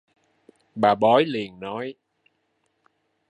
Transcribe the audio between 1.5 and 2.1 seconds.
nói